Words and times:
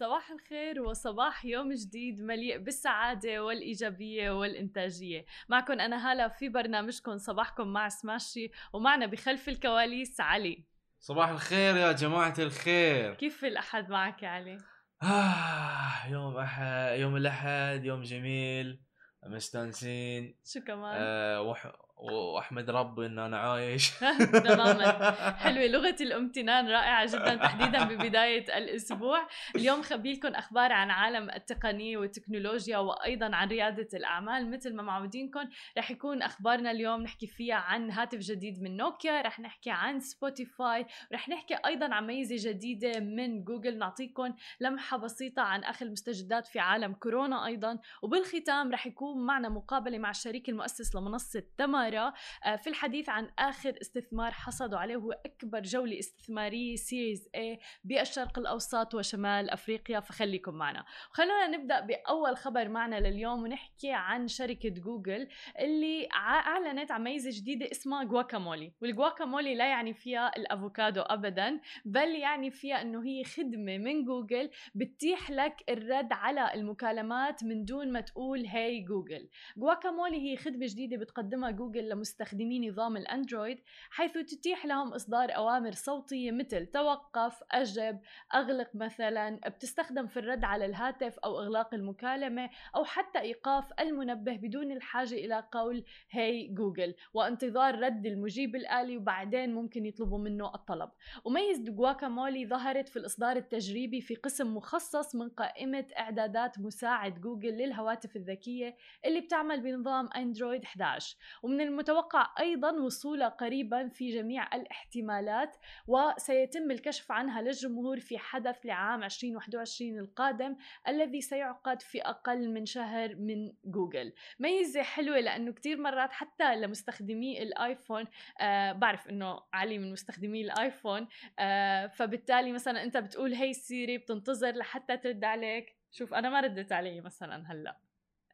صباح 0.00 0.30
الخير 0.30 0.82
وصباح 0.82 1.44
يوم 1.44 1.72
جديد 1.72 2.20
مليء 2.20 2.58
بالسعادة 2.58 3.44
والإيجابية 3.44 4.30
والإنتاجية. 4.30 5.24
معكم 5.48 5.80
أنا 5.80 6.12
هلا 6.12 6.28
في 6.28 6.48
برنامجكم 6.48 7.18
صباحكم 7.18 7.68
مع 7.68 7.88
سماشي 7.88 8.50
ومعنا 8.72 9.06
بخلف 9.06 9.48
الكواليس 9.48 10.20
علي. 10.20 10.64
صباح 11.00 11.28
الخير 11.28 11.76
يا 11.76 11.92
جماعة 11.92 12.34
الخير. 12.38 13.14
كيف 13.14 13.44
الأحد 13.44 13.90
معك 13.90 14.22
يا 14.22 14.28
علي؟ 14.28 14.58
آه 15.02 16.06
يوم 16.10 16.36
أحد 16.36 16.98
يوم 16.98 17.16
الأحد 17.16 17.84
يوم 17.84 18.02
جميل. 18.02 18.82
مستانسين. 19.26 20.38
شو 20.44 20.60
كمان؟ 20.60 20.96
آه 20.96 21.42
وح... 21.42 21.72
وأحمد 22.00 22.70
ربي 22.70 23.06
إن 23.06 23.18
أنا 23.18 23.38
عايش. 23.38 23.90
تماما. 24.48 25.10
حلوة. 25.32 25.66
لغة 25.66 25.96
الامتنان 26.00 26.68
رائعة 26.68 27.06
جدا 27.06 27.34
تحديدا 27.34 27.84
ببداية 27.84 28.58
الأسبوع. 28.58 29.28
اليوم 29.56 29.82
مخبي 29.82 30.12
لكم 30.12 30.28
أخبار 30.28 30.72
عن 30.72 30.90
عالم 30.90 31.30
التقنية 31.30 31.96
والتكنولوجيا 31.96 32.78
وأيضا 32.78 33.30
عن 33.34 33.48
ريادة 33.48 33.88
الأعمال. 33.94 34.50
مثل 34.50 34.74
ما 34.74 34.82
معودينكم 34.82 35.48
رح 35.78 35.90
يكون 35.90 36.22
أخبارنا 36.22 36.70
اليوم 36.70 37.02
نحكي 37.02 37.26
فيها 37.26 37.54
عن 37.54 37.90
هاتف 37.90 38.18
جديد 38.18 38.62
من 38.62 38.76
نوكيا 38.76 39.22
رح 39.22 39.40
نحكي 39.40 39.70
عن 39.70 40.00
سبوتيفاي 40.00 40.86
ورح 41.10 41.28
نحكي 41.28 41.54
أيضا 41.66 41.94
عن 41.94 42.06
ميزة 42.06 42.50
جديدة 42.50 43.00
من 43.00 43.44
جوجل. 43.44 43.78
نعطيكم 43.78 44.34
لمحة 44.60 44.96
بسيطة 44.96 45.42
عن 45.42 45.64
اخر 45.64 45.86
المستجدات 45.86 46.46
في 46.46 46.58
عالم 46.58 46.92
كورونا 46.92 47.46
أيضا. 47.46 47.78
وبالختام 48.02 48.72
رح 48.72 48.86
يكون 48.86 49.26
معنا 49.26 49.48
مقابلة 49.48 49.98
مع 49.98 50.10
الشريك 50.10 50.48
المؤسس 50.48 50.96
لمنصة 50.96 51.42
تمر 51.58 51.89
الإدارة 51.90 52.14
آه، 52.44 52.56
في 52.56 52.66
الحديث 52.70 53.08
عن 53.08 53.28
آخر 53.38 53.74
استثمار 53.82 54.30
حصدوا 54.30 54.78
عليه 54.78 54.96
هو 54.96 55.12
أكبر 55.12 55.60
جولة 55.62 55.98
استثمارية 55.98 56.76
series 56.76 57.28
A 57.36 57.58
بالشرق 57.84 58.38
الأوسط 58.38 58.94
وشمال 58.94 59.50
أفريقيا 59.50 60.00
فخليكم 60.00 60.54
معنا. 60.54 60.84
خلونا 61.10 61.46
نبدأ 61.46 61.80
بأول 61.80 62.36
خبر 62.36 62.68
معنا 62.68 63.00
لليوم 63.00 63.42
ونحكي 63.42 63.92
عن 63.92 64.28
شركة 64.28 64.68
جوجل 64.68 65.28
اللي 65.60 66.08
أعلنت 66.14 66.90
عن 66.90 67.04
ميزة 67.04 67.30
جديدة 67.32 67.70
اسمها 67.70 68.04
جواكامولي. 68.04 68.72
والجواكامولي 68.82 69.54
لا 69.54 69.68
يعني 69.68 69.94
فيها 69.94 70.36
الأفوكادو 70.36 71.00
أبدا 71.00 71.60
بل 71.84 72.08
يعني 72.08 72.50
فيها 72.50 72.82
أنه 72.82 73.04
هي 73.04 73.24
خدمة 73.24 73.78
من 73.78 74.04
جوجل 74.04 74.50
بتتيح 74.74 75.30
لك 75.30 75.64
الرد 75.68 76.12
على 76.12 76.54
المكالمات 76.54 77.44
من 77.44 77.64
دون 77.64 77.92
ما 77.92 78.00
تقول 78.00 78.46
hey 78.46 78.80
Google. 78.80 79.28
guacamole 79.56 80.16
هي 80.30 80.36
خدمة 80.36 80.66
جديدة 80.66 80.96
بتقدمها 80.96 81.50
جوجل 81.50 81.79
جوجل 81.80 81.88
لمستخدمي 81.88 82.68
نظام 82.68 82.96
الأندرويد 82.96 83.58
حيث 83.90 84.12
تتيح 84.12 84.66
لهم 84.66 84.92
إصدار 84.92 85.36
أوامر 85.36 85.72
صوتية 85.72 86.32
مثل 86.32 86.66
توقف، 86.66 87.42
أجب، 87.52 88.00
أغلق 88.34 88.68
مثلا 88.74 89.40
بتستخدم 89.48 90.06
في 90.06 90.18
الرد 90.18 90.44
على 90.44 90.66
الهاتف 90.66 91.18
أو 91.18 91.40
إغلاق 91.40 91.74
المكالمة 91.74 92.50
أو 92.76 92.84
حتى 92.84 93.20
إيقاف 93.20 93.72
المنبه 93.80 94.36
بدون 94.36 94.72
الحاجة 94.72 95.14
إلى 95.14 95.44
قول 95.52 95.84
هي 96.10 96.48
جوجل 96.48 96.94
وانتظار 97.14 97.78
رد 97.78 98.06
المجيب 98.06 98.56
الآلي 98.56 98.96
وبعدين 98.96 99.54
ممكن 99.54 99.86
يطلبوا 99.86 100.18
منه 100.18 100.54
الطلب. 100.54 100.90
وميز 101.24 101.60
جواكامولي 101.70 102.46
ظهرت 102.46 102.88
في 102.88 102.98
الإصدار 102.98 103.36
التجريبي 103.36 104.00
في 104.00 104.14
قسم 104.14 104.56
مخصص 104.56 105.14
من 105.14 105.28
قائمة 105.28 105.86
إعدادات 105.98 106.58
مساعد 106.58 107.20
جوجل 107.20 107.50
للهواتف 107.50 108.16
الذكية 108.16 108.76
اللي 109.04 109.20
بتعمل 109.20 109.60
بنظام 109.60 110.08
أندرويد 110.16 110.64
11 110.64 111.16
ومن 111.42 111.60
المتوقع 111.70 112.34
أيضا 112.40 112.72
وصولها 112.72 113.28
قريبا 113.28 113.88
في 113.88 114.10
جميع 114.10 114.56
الاحتمالات 114.56 115.56
وسيتم 115.86 116.70
الكشف 116.70 117.12
عنها 117.12 117.42
للجمهور 117.42 118.00
في 118.00 118.18
حدث 118.18 118.56
لعام 118.64 119.02
2021 119.02 119.98
القادم 119.98 120.56
الذي 120.88 121.20
سيعقد 121.20 121.82
في 121.82 122.02
أقل 122.02 122.50
من 122.52 122.66
شهر 122.66 123.16
من 123.16 123.52
جوجل. 123.64 124.12
ميزة 124.38 124.82
حلوة 124.82 125.20
لأنه 125.20 125.52
كتير 125.52 125.80
مرات 125.80 126.12
حتى 126.12 126.56
لمستخدمي 126.56 127.42
الآيفون 127.42 128.04
آه 128.40 128.72
بعرف 128.72 129.08
أنه 129.08 129.40
علي 129.52 129.78
من 129.78 129.92
مستخدمي 129.92 130.42
الآيفون 130.42 131.08
آه 131.38 131.86
فبالتالي 131.86 132.52
مثلا 132.52 132.82
أنت 132.82 132.96
بتقول 132.96 133.34
hey 133.34 133.52
Siri 133.52 133.98
بتنتظر 133.98 134.50
لحتى 134.56 134.96
ترد 134.96 135.24
عليك 135.24 135.76
شوف 135.90 136.14
أنا 136.14 136.30
ما 136.30 136.40
ردت 136.40 136.72
علي 136.72 137.00
مثلا 137.00 137.52
هلأ. 137.52 137.76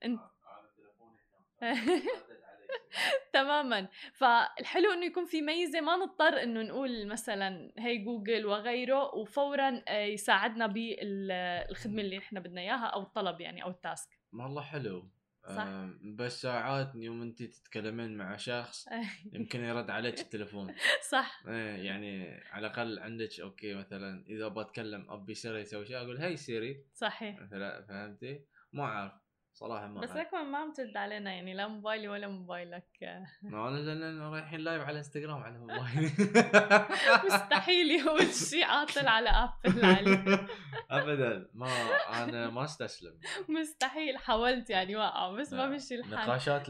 أنت 0.04 0.20
تماما. 3.32 3.88
فالحلو 4.12 4.92
إنه 4.92 5.06
يكون 5.06 5.26
في 5.26 5.42
ميزة 5.42 5.80
ما 5.80 5.96
نضطر 5.96 6.42
إنه 6.42 6.62
نقول 6.62 7.06
مثلا 7.06 7.72
hey 7.78 7.98
Google 7.98 8.46
وغيره 8.46 9.14
وفورا 9.14 9.82
آه، 9.88 10.04
يساعدنا 10.04 10.66
بالخدمة 10.66 12.02
اللي 12.02 12.18
إحنا 12.18 12.40
بدنا 12.40 12.60
إياها 12.60 12.86
أو 12.86 13.02
الطلب 13.02 13.40
يعني 13.40 13.62
أو 13.62 13.70
ال 13.70 13.77
task. 13.77 14.08
والله 14.32 14.62
حلو. 14.62 15.10
صح. 15.46 15.68
بس 16.04 16.42
ساعات 16.42 16.92
يوم 16.94 17.22
أنت 17.22 17.42
تتكلمين 17.42 18.16
مع 18.16 18.36
شخص 18.36 18.88
يمكن 19.34 19.60
يرد 19.64 19.90
عليك 19.90 20.20
التليفون. 20.20 20.74
صح. 21.10 21.42
إيه 21.48 21.84
يعني 21.86 22.40
على 22.50 22.66
الأقل 22.66 22.98
عندك 22.98 23.40
okay 23.40 23.74
مثلا 23.74 24.24
إذا 24.28 24.48
بتكلم 24.48 25.10
أبي 25.10 25.34
سيري 25.34 25.60
يسوي 25.60 25.86
شيء 25.86 25.96
أقول 25.96 26.18
hey 26.18 26.36
Siri. 26.36 26.84
صحيح. 26.94 27.40
مثلا 27.40 27.86
فهمتي؟ 27.88 28.44
ما 28.72 28.84
أعرف. 28.84 29.12
صراحة 29.56 29.86
ما 29.86 30.00
بس 30.00 30.10
لك 30.10 30.34
ما 30.34 30.58
عم 30.58 30.72
ترد 30.72 30.96
علينا 30.96 31.32
يعني 31.32 31.54
لا 31.54 31.68
موبايلي 31.68 32.08
ولا 32.08 32.28
موبايلك. 32.28 32.84
ما 33.42 33.68
أنا 33.68 33.76
لأن 33.78 34.20
رايحين 34.20 34.60
لايف 34.60 34.82
على 34.82 34.98
انستغرام 34.98 35.42
على 35.42 35.58
موبايلي. 35.58 36.10
مستحيل 37.26 37.90
يقول 37.90 38.26
شيء 38.26 38.64
عاطل 38.64 39.06
على 39.08 39.28
ابل 39.64 39.84
علي 39.84 40.46
ابدا. 40.90 41.48
ما 41.54 41.68
أنا 42.24 42.50
ما 42.50 42.64
استسلم. 42.64 43.20
مستحيل. 43.48 44.18
حاولت 44.18 44.70
يعني 44.70 44.96
واقع 44.96 45.32
بس 45.32 45.52
ما 45.52 45.66
مشي 45.66 45.94
الحال 45.94 46.14
نقاشات 46.14 46.68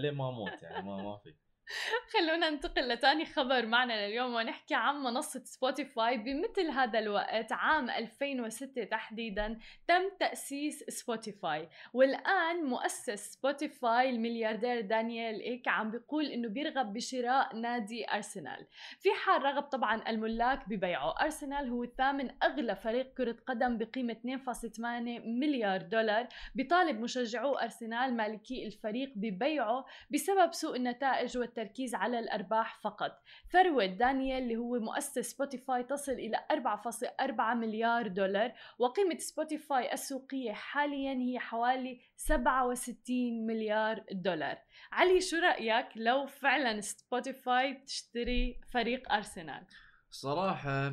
لما 0.00 0.28
أموت 0.28 0.62
يعني 0.62 0.86
ما 0.86 0.96
ما 0.96 1.16
في. 1.16 1.34
خلونا 2.12 2.50
ننتقل 2.50 2.88
لتاني 2.88 3.24
خبر 3.24 3.66
معنا 3.66 4.06
لليوم 4.06 4.34
ونحكي 4.34 4.74
عن 4.74 4.96
منصة 4.96 5.42
سبوتيفاي 5.44 6.18
بمثل 6.18 6.70
هذا 6.70 6.98
الوقت 6.98 7.52
عام 7.52 7.90
2006 7.90 8.84
تحديدا 8.84 9.58
تم 9.88 10.02
تأسيس 10.20 10.84
سبوتيفاي. 10.88 11.68
والآن 11.92 12.64
مؤسس 12.64 13.32
سبوتيفاي 13.32 14.10
الملياردير 14.10 14.80
دانيال 14.80 15.40
إيك 15.40 15.68
عم 15.68 15.90
بيقول 15.90 16.24
إنه 16.26 16.48
بيرغب 16.48 16.92
بشراء 16.92 17.56
نادي 17.56 18.10
أرسنال. 18.10 18.66
في 19.00 19.08
حال 19.12 19.42
رغب 19.42 19.62
طبعا 19.62 20.08
الملاك 20.08 20.68
ببيعه. 20.68 21.14
أرسنال 21.22 21.68
هو 21.70 21.84
الثامن 21.84 22.30
أغلى 22.42 22.76
فريق 22.76 23.14
كرة 23.14 23.36
قدم 23.46 23.78
بقيمة 23.78 24.16
2.8 24.22 24.80
مليار 25.26 25.82
دولار 25.82 26.28
بيطالب 26.54 27.00
مشجعو 27.00 27.54
أرسنال 27.54 28.16
مالكي 28.16 28.66
الفريق 28.66 29.12
ببيعه 29.16 29.84
بسبب 30.10 30.52
سوء 30.52 30.76
النتائج 30.76 31.36
والتركيز 31.58 31.94
على 31.94 32.18
الأرباح 32.18 32.80
فقط. 32.80 33.22
ثروة 33.52 33.86
دانيال 33.86 34.42
اللي 34.42 34.56
هو 34.56 34.78
مؤسس 34.78 35.18
سبوتيفاي 35.18 35.82
تصل 35.82 36.12
إلى 36.12 36.36
4.4 36.52 37.54
مليار 37.54 38.08
دولار 38.08 38.52
وقيمة 38.78 39.18
سبوتيفاي 39.18 39.92
السوقية 39.92 40.52
حاليا 40.52 41.12
هي 41.12 41.38
حوالي 41.38 42.00
67 42.16 43.46
مليار 43.46 44.04
دولار. 44.12 44.58
علي 44.92 45.20
شو 45.20 45.36
رأيك 45.36 45.86
لو 45.96 46.26
فعلا 46.26 46.80
سبوتيفاي 46.80 47.74
تشتري 47.74 48.60
فريق 48.72 49.12
أرسنال؟ 49.12 49.66
صراحة 50.10 50.86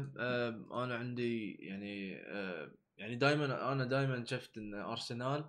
أنا 0.73 0.96
عندي 0.96 1.52
يعني 1.52 2.12
يعني 2.97 3.16
دائما 3.16 3.72
أنا 3.72 3.85
دائما 3.85 4.25
شفت 4.25 4.57
أن 4.57 4.73
أرسنال 4.73 5.46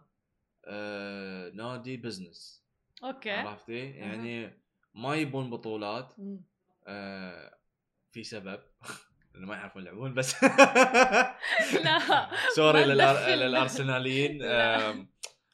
نادي 1.55 1.97
business 1.97 2.65
okay. 3.05 3.31
عرفتي؟ 3.31 3.91
يعني 3.91 4.64
ما 4.95 5.15
يبون 5.15 5.51
بطولات 5.51 6.15
آه 6.87 7.59
في 8.11 8.25
سبب. 8.25 8.61
لأنه 9.35 9.47
ما 9.47 9.55
يعرفون 9.55 9.83
يلعبون 9.83 10.15
بس. 10.15 10.45
لا. 11.85 12.29
sorry 12.57 12.85
للأرسناليين. 12.85 14.43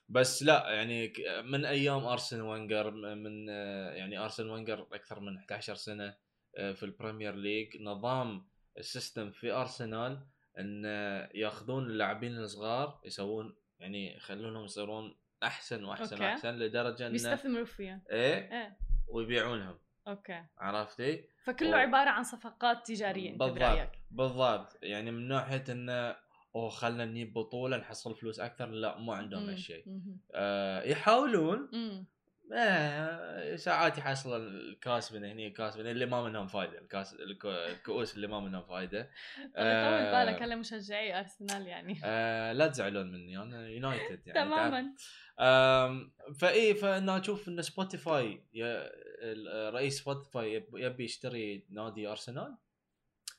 بس 0.08 0.42
لا 0.42 0.70
يعني 0.70 1.12
من 1.44 1.64
أيام 1.64 2.04
أرسن 2.04 2.40
فينجر 2.40 2.90
من 3.14 3.48
يعني 3.96 4.18
أرسن 4.18 4.50
فينجر 4.50 4.86
أكثر 4.92 5.20
من 5.20 5.36
11 5.36 5.74
سنة 5.74 6.16
آه، 6.56 6.72
في 6.72 6.82
ال 6.82 6.89
Premier 6.89 7.34
League 7.34 7.82
نظام 7.82 8.46
ال 8.78 8.86
system 8.86 9.30
في 9.30 9.52
أرسنال 9.52 10.26
إن 10.58 10.84
ياخذون 11.34 11.86
اللاعبين 11.86 12.38
الصغار 12.38 13.00
يسوون 13.04 13.56
يعني 13.78 14.16
يخلونهم 14.16 14.64
يصيرون 14.64 15.16
أحسن 15.42 15.84
وأحسن 15.84 16.16
okay. 16.16 16.24
وأحسن 16.24 16.58
لدرجة 16.58 17.02
انه 17.02 17.12
بيستثمروا 17.12 17.64
فيها 17.64 18.02
إيه, 18.10 18.52
إيه؟ 18.52 18.76
ويبيعونهم. 19.12 19.78
أوكي. 20.08 20.44
عرفتي؟ 20.58 21.24
فكله 21.44 21.70
و... 21.70 21.74
عبارة 21.74 22.10
عن 22.10 22.24
صفقات 22.24 22.86
تجارية 22.86 23.30
أنت 23.30 23.38
بالضبط 23.38 23.88
بالضبط. 24.10 24.78
يعني 24.82 25.10
من 25.10 25.28
ناحيه 25.28 25.64
إنه 25.68 26.16
أوه 26.56 26.68
خلنا 26.68 27.04
نجيب 27.04 27.32
بطولة 27.32 27.76
نحصل 27.76 28.14
فلوس 28.14 28.40
أكثر. 28.40 28.66
لا 28.66 28.98
ما 28.98 29.14
عندهم 29.14 29.48
هالشيء 29.48 29.84
آه 30.34 30.82
يحاولون 30.82 31.70
آه، 32.54 33.56
ساعات 33.56 33.98
يحصل 33.98 34.36
الكاس 34.46 35.12
من 35.12 35.24
هنا 35.24 35.48
كاس 35.48 35.76
من 35.76 35.86
اللي 35.86 36.06
ما 36.06 36.22
منهم 36.28 36.46
فايدة 36.46 36.78
الكاس 36.78 37.16
الكؤوس 37.20 38.14
اللي 38.14 38.26
ما 38.26 38.40
منهم 38.40 38.62
فايدة. 38.62 39.02
طول 39.36 39.50
آه، 39.56 40.24
بالك 40.24 40.42
هلا 40.42 40.56
مشجعي 40.56 41.18
أرسنال 41.20 41.66
يعني. 41.66 42.00
آه 42.04 42.52
لا 42.52 42.66
تزعلون 42.68 43.12
مني 43.12 43.38
أنا 43.38 43.68
يونايتد 43.68 44.26
يعني 44.26 44.40
تماما. 44.48 44.94
فإي 46.40 46.74
فانا 46.74 47.18
أشوف 47.20 47.48
إن 47.48 47.62
سبوتيفاي 47.62 48.44
رئيس 49.72 49.98
سبوتيفاي 50.00 50.54
يب- 50.54 50.76
يبي 50.76 51.04
يشتري 51.04 51.66
نادي 51.70 52.08
أرسنال؟ 52.08 52.56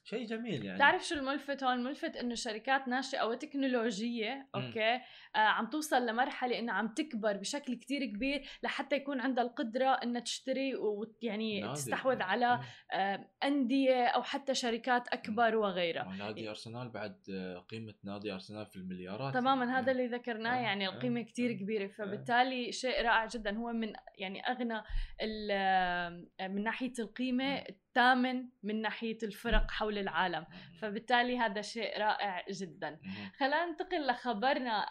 شيء 0.03 0.25
جميل 0.25 0.65
يعني. 0.65 0.75
بتعرف 0.77 1.07
شو 1.07 1.15
الملفت؟ 1.15 1.63
هون 1.63 1.73
الملفت 1.73 2.15
إنه 2.17 2.35
شركات 2.35 2.87
ناشئة 2.87 3.23
وتكنولوجيه 3.23 4.47
أوكي؟ 4.55 4.93
آه 5.35 5.37
عم 5.37 5.69
توصل 5.69 6.05
لمرحلة 6.05 6.59
انها 6.59 6.73
عم 6.73 6.87
تكبر 6.87 7.37
بشكل 7.37 7.73
كتير 7.73 8.05
كبير 8.05 8.49
لحتى 8.63 8.95
يكون 8.95 9.19
عندها 9.21 9.43
القدرة 9.43 9.89
إنها 9.89 10.21
تشتري 10.21 10.75
ويعني. 10.75 11.73
تستحوذ 11.73 12.21
على 12.21 12.59
آه 12.93 13.27
أندية 13.43 14.05
أو 14.05 14.23
حتى 14.23 14.53
شركات 14.55 15.07
أكبر 15.07 15.55
وغيرها. 15.55 16.15
نادي 16.19 16.49
أرسنال 16.49 16.89
بعد 16.89 17.15
آه، 17.33 17.57
قيمة 17.57 17.93
نادي 18.03 18.33
أرسنال 18.33 18.65
في 18.65 18.75
المليارات. 18.75 19.33
تماما 19.33 19.79
هذا. 19.79 19.91
اللي 19.91 20.07
ذكرناه 20.07 20.55
يعني 20.61 20.87
القيمة 20.87 21.21
كتير 21.21 21.53
كبيرة. 21.53 21.87
فبالتالي 21.87 22.71
شيء 22.71 23.01
رائع 23.01 23.25
جدا. 23.25 23.57
هو 23.57 23.71
من 23.73 23.93
يعني 24.17 24.41
أغنى 24.41 24.81
ال- 25.21 26.27
من 26.41 26.63
ناحية 26.63 26.93
القيمة 26.99 27.53
مم. 27.55 27.63
الثامن 28.01 28.45
من 28.63 28.81
ناحية 28.81 29.17
الفرق 29.23 29.71
حول 29.71 29.97
العالم. 29.97 30.45
فبالتالي 30.81 31.39
هذا 31.39 31.61
شيء 31.61 31.99
رائع 31.99 32.45
جدا. 32.49 32.99
خلينا 33.39 33.65
ننتقل 33.65 34.07
لخبرنا 34.07 34.85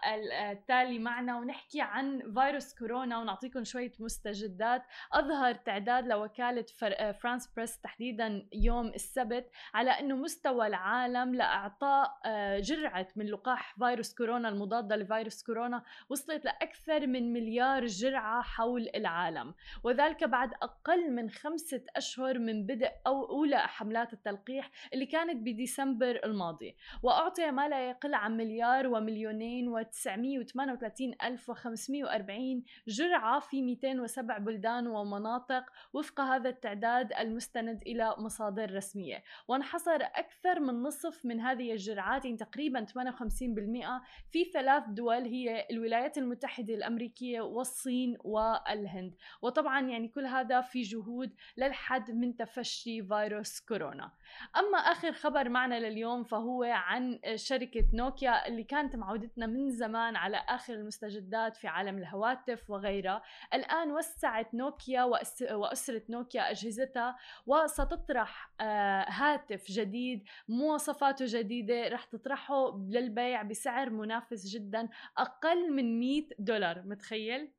التالي 0.52 0.98
معنا 0.98 1.36
ونحكي 1.38 1.80
عن 1.80 2.32
فيروس 2.34 2.74
كورونا 2.78 3.18
ونعطيكم 3.18 3.64
شوية 3.64 3.92
مستجدات. 4.00 4.82
أظهر 5.12 5.54
تعداد 5.54 6.06
لوكالة 6.06 6.64
فر- 6.78 7.12
فرانس 7.12 7.54
بريس 7.56 7.80
تحديدا 7.80 8.48
يوم 8.52 8.86
السبت 8.86 9.50
على 9.74 9.90
أنه 9.90 10.16
مستوى 10.16 10.66
العالم 10.66 11.34
لإعطاء 11.34 12.20
آه، 12.26 12.58
جرعة 12.58 13.08
من 13.16 13.26
لقاح 13.26 13.74
فيروس 13.78 14.14
كورونا 14.14 14.48
المضادة 14.48 14.96
لفيروس 14.96 15.42
كورونا 15.42 15.82
وصلت 16.08 16.44
لأكثر 16.44 17.06
من 17.06 17.32
مليار 17.32 17.86
جرعة 17.86 18.42
حول 18.42 18.88
العالم. 18.94 19.54
وذلك 19.84 20.24
بعد 20.24 20.50
أقل 20.62 21.10
من 21.12 21.30
خمسة 21.30 21.84
أشهر 21.96 22.38
من 22.38 22.66
بدء 22.66 22.89
أو 23.06 23.30
أولى 23.30 23.58
حملات 23.58 24.12
التلقيح 24.12 24.70
اللي 24.94 25.06
كانت 25.06 25.36
بديسمبر 25.36 26.20
الماضي. 26.24 26.76
وأعطي 27.02 27.50
ما 27.50 27.68
لا 27.68 27.88
يقل 27.88 28.14
عن 28.14 28.36
مليار 28.36 28.86
ومليونين 28.86 29.68
وتسعمية 29.68 30.38
وثمانية 30.38 30.72
وثلاثين 30.72 31.14
ألف 31.22 31.50
وخمسمية 31.50 32.04
وأربعين 32.04 32.64
جرعة 32.88 33.40
في 33.40 33.62
207 33.62 34.38
بلدان 34.38 34.86
ومناطق 34.86 35.64
وفق 35.92 36.20
هذا 36.20 36.48
التعداد 36.48 37.12
المستند 37.12 37.82
إلى 37.86 38.14
مصادر 38.18 38.74
رسمية. 38.74 39.22
وانحصر 39.48 39.98
أكثر 40.02 40.60
من 40.60 40.82
نصف 40.82 41.24
من 41.24 41.40
هذه 41.40 41.72
الجرعات 41.72 42.24
يعني 42.24 42.36
تقريبا 42.36 42.84
58% 42.84 44.00
في 44.30 44.44
ثلاث 44.44 44.84
دول 44.88 45.22
هي 45.22 45.66
الولايات 45.70 46.18
المتحدة 46.18 46.74
الأمريكية 46.74 47.40
والصين 47.40 48.16
والهند. 48.24 49.14
وطبعا 49.42 49.80
يعني 49.80 50.08
كل 50.08 50.26
هذا 50.26 50.60
في 50.60 50.82
جهود 50.82 51.34
للحد 51.56 52.10
من 52.10 52.36
تفشي 52.36 52.79
فيروس 52.84 53.60
كورونا. 53.60 54.12
أما 54.56 54.78
آخر 54.78 55.12
خبر 55.12 55.48
معنا 55.48 55.80
لليوم 55.80 56.24
فهو 56.24 56.62
عن 56.62 57.20
شركة 57.34 57.84
نوكيا 57.94 58.46
اللي 58.48 58.64
كانت 58.64 58.96
معودتنا 58.96 59.46
من 59.46 59.70
زمان 59.70 60.16
على 60.16 60.36
آخر 60.36 60.74
المستجدات 60.74 61.56
في 61.56 61.68
عالم 61.68 61.98
الهواتف 61.98 62.70
وغيرها. 62.70 63.22
الآن 63.54 63.90
وسعت 63.92 64.54
نوكيا 64.54 65.02
وأس- 65.04 65.52
وأسرة 65.52 66.02
نوكيا 66.08 66.50
أجهزتها 66.50 67.16
وستطرح 67.46 68.50
آه، 68.60 69.06
هاتف 69.08 69.64
جديد 69.70 70.24
مواصفاته 70.48 71.24
جديدة 71.28 71.88
رح 71.88 72.04
تطرحه 72.04 72.78
للبيع 72.88 73.42
بسعر 73.42 73.90
منافس 73.90 74.46
جدا 74.46 74.88
أقل 75.18 75.72
من 75.72 76.00
100 76.00 76.28
دولار. 76.38 76.82
متخيل؟ 76.82 77.52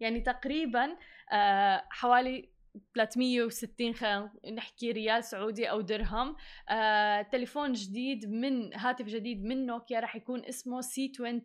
يعني 0.00 0.20
تقريبا 0.20 0.96
آه، 1.32 1.84
حوالي 1.90 2.49
360 2.94 3.92
خلينا 3.94 4.30
نحكي 4.54 4.92
ريال 4.92 5.24
سعودي 5.24 5.70
أو 5.70 5.80
درهم. 5.80 6.36
آه، 6.68 7.22
تليفون 7.22 7.72
جديد 7.72 8.28
من 8.30 8.74
هاتف 8.74 9.06
جديد 9.06 9.44
من 9.44 9.66
نوكيا 9.66 10.00
رح 10.00 10.16
يكون 10.16 10.44
اسمه 10.44 10.80
C20 10.80 11.42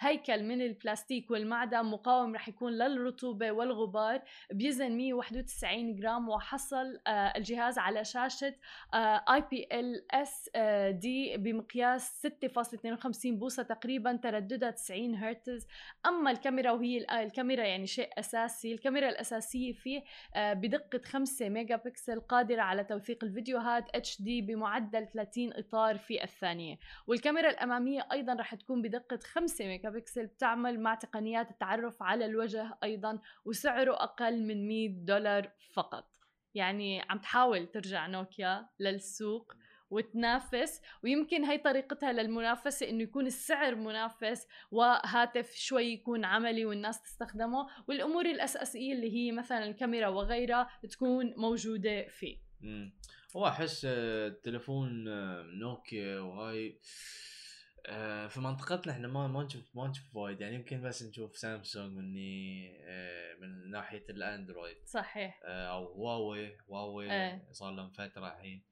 هيكل 0.00 0.42
من 0.42 0.62
البلاستيك 0.62 1.30
والمعدن 1.30 1.84
مقاوم 1.84 2.34
رح 2.34 2.48
يكون 2.48 2.72
للرطوبة 2.72 3.52
والغبار. 3.52 4.22
بيزن 4.52 4.92
191 4.96 5.94
جرام 5.96 6.28
وحصل 6.28 7.00
آه، 7.06 7.10
الجهاز 7.36 7.78
على 7.78 8.04
شاشة 8.04 8.54
IPS 8.94 9.66
LCD 9.72 10.50
دي 10.90 11.36
بمقياس 11.36 12.26
6.52 12.26 13.38
بوصة 13.38 13.62
تقريبا 13.62 14.16
ترددها 14.16 14.70
90 14.70 15.14
هرتز. 15.14 15.66
أما 16.06 16.30
الكاميرا 16.30 16.70
وهي 16.70 16.98
ال- 16.98 17.10
الكاميرا 17.10 17.64
يعني 17.64 17.86
شيء 17.86 18.08
أساسي. 18.18 18.72
الكاميرا 18.72 19.08
الأساسية 19.08 19.72
فيه 19.72 20.04
آه، 20.34 20.52
بدقة 20.64 21.00
5 21.04 21.48
ميجا 21.48 21.76
بكسل 21.76 22.20
قادرة 22.20 22.62
على 22.62 22.84
توثيق 22.84 23.24
الفيديوهات 23.24 23.84
HD 23.94 24.42
بمعدل 24.42 25.06
30 25.06 25.52
إطار 25.52 25.98
في 25.98 26.24
الثانية. 26.24 26.78
والكاميرا 27.06 27.50
الأمامية 27.50 28.08
أيضا 28.12 28.34
رح 28.34 28.54
تكون 28.54 28.82
بدقة 28.82 29.18
5 29.24 29.66
ميجا 29.66 29.90
بكسل 29.90 30.26
بتعمل 30.26 30.80
مع 30.80 30.94
تقنيات 30.94 31.50
التعرف 31.50 32.02
على 32.02 32.26
الوجه 32.26 32.78
أيضا 32.82 33.18
وسعره 33.44 33.92
أقل 33.92 34.42
من 34.42 34.68
100 34.68 34.88
دولار 34.88 35.50
فقط. 35.72 36.10
يعني 36.54 37.02
عم 37.10 37.18
تحاول 37.18 37.66
ترجع 37.66 38.06
نوكيا 38.06 38.68
للسوق. 38.80 39.54
وتنافس 39.94 40.82
ويمكن 41.02 41.44
هي 41.44 41.58
طريقتها 41.58 42.12
للمنافسة 42.12 42.88
إنه 42.88 43.02
يكون 43.02 43.26
السعر 43.26 43.74
منافس 43.74 44.46
وهاتف 44.70 45.54
شوي 45.54 45.84
يكون 45.84 46.24
عملي 46.24 46.64
والناس 46.64 47.02
تستخدمه 47.02 47.66
والأمور 47.88 48.26
الأساسية 48.26 48.92
اللي 48.92 49.12
هي 49.14 49.32
مثلا 49.32 49.64
الكاميرا 49.64 50.08
وغيرها 50.08 50.68
تكون 50.90 51.34
موجودة 51.36 52.06
فيه. 52.08 52.38
هو 53.36 53.48
أحس 53.48 53.84
آه، 53.84 54.28
تليفون 54.28 55.08
آه، 55.08 55.42
نوكيا 55.42 56.20
وهاي 56.20 56.80
آه، 57.86 58.26
في 58.26 58.40
منطقتنا 58.40 58.92
إحنا 58.92 59.08
ما 59.08 59.26
ما 59.26 59.42
نشوف 59.42 59.76
ما 59.76 59.88
نشوف 59.88 60.16
وايد. 60.16 60.40
يعني 60.40 60.54
يمكن 60.54 60.82
بس 60.82 61.02
نشوف 61.02 61.36
سامسونج 61.36 61.92
مني 61.92 62.72
من 63.40 63.70
ناحية 63.70 64.04
الأندرويد. 64.10 64.76
صحيح. 64.86 65.40
أو 65.44 65.84
هواوي 65.84 66.56
هواوي 66.70 67.12
إيه. 67.12 67.48
صار 67.52 67.70
لهم 67.70 67.90
فترة 67.90 68.28
الحين. 68.28 68.64